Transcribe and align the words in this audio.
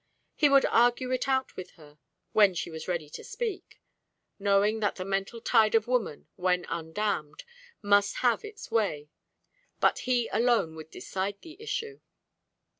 He 0.33 0.49
would 0.49 0.65
argue 0.65 1.11
it 1.11 1.27
out 1.27 1.55
with 1.55 1.73
her, 1.73 1.99
when 2.33 2.55
she 2.55 2.71
was 2.71 2.87
ready 2.87 3.07
to 3.11 3.23
speak, 3.23 3.79
knowing 4.39 4.79
that 4.79 4.95
the 4.95 5.05
mental 5.05 5.39
tide 5.39 5.75
of 5.75 5.85
woman, 5.87 6.27
when 6.37 6.65
undammed, 6.69 7.43
must 7.83 8.15
have 8.25 8.43
its 8.43 8.71
way; 8.71 9.09
but 9.79 9.99
he 10.09 10.27
alone 10.33 10.73
would 10.73 10.89
decide 10.89 11.39
the 11.43 11.55
issue. 11.61 11.99